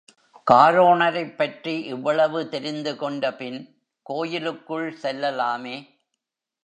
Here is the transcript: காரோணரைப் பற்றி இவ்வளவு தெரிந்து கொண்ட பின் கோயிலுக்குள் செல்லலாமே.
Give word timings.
காரோணரைப் 0.51 1.35
பற்றி 1.35 1.83
இவ்வளவு 1.83 2.49
தெரிந்து 2.49 2.95
கொண்ட 2.95 3.33
பின் 3.33 3.77
கோயிலுக்குள் 4.01 4.97
செல்லலாமே. 5.01 5.87